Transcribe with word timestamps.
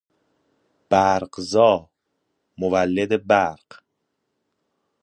برقزا، 0.89 1.73
مولد 2.59 3.13
برق 3.29 3.69